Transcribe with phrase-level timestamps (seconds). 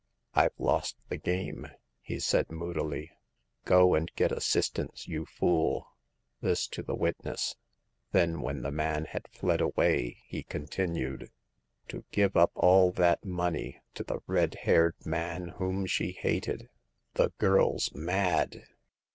[0.33, 1.67] "IVe lost the game,''
[1.99, 3.11] he said, moodily.
[3.65, 5.91] Go and get assistance, you fool!''
[6.41, 7.55] this to the witness;
[8.11, 11.29] then, when the man had fled away, he continued:
[11.89, 16.67] '*To give up all that money to the red haired man whom she hated!
[17.13, 18.63] The girFs mad